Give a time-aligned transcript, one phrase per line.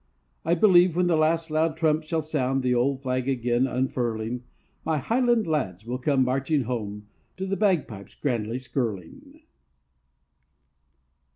[0.43, 4.41] I believe when the last loud trump shall sound, The old flag again unfurling,
[4.83, 7.05] My highland lads will come marching home
[7.37, 9.41] To the bagpipes grandly skirling.